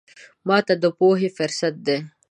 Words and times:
ماته 0.47 0.73
د 0.81 0.85
پوهې 0.97 1.29
فرصت 1.37 1.73
دی. 1.85 1.97